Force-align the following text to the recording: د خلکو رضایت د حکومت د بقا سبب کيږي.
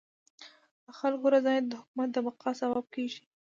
د 0.85 0.87
خلکو 0.99 1.25
رضایت 1.35 1.65
د 1.67 1.73
حکومت 1.81 2.09
د 2.13 2.17
بقا 2.25 2.51
سبب 2.61 2.85
کيږي. 2.95 3.21